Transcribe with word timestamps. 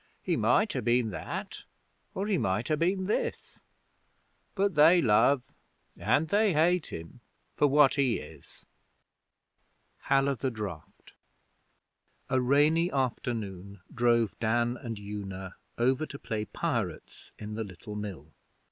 He 0.23 0.35
might 0.35 0.73
ha' 0.73 0.83
been 0.83 1.11
that, 1.11 1.63
or 2.15 2.25
he 2.25 2.39
might 2.39 2.69
ha' 2.69 2.75
been 2.75 3.05
this, 3.05 3.59
But 4.55 4.73
they 4.73 4.99
love 4.99 5.43
and 5.95 6.29
they 6.29 6.53
hate 6.53 6.87
him 6.87 7.21
for 7.55 7.67
what 7.67 7.93
he 7.93 8.17
is. 8.17 8.65
A 10.09 10.25
rainy 12.41 12.91
afternoon 12.91 13.81
drove 13.93 14.39
Dan 14.39 14.75
and 14.77 14.97
Una 14.97 15.57
over 15.77 16.07
to 16.07 16.17
play 16.17 16.45
pirates 16.45 17.31
in 17.37 17.53
the 17.53 17.63
Little 17.63 17.95
Mill. 17.95 18.31